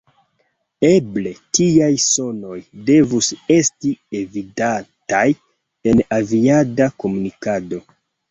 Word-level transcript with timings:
Eble 0.87 1.33
tiaj 1.57 1.89
sonoj 2.05 2.55
devus 2.87 3.27
esti 3.57 3.93
evitataj 4.21 5.29
en 5.91 6.01
aviada 6.21 6.91
komunikado. 7.05 7.83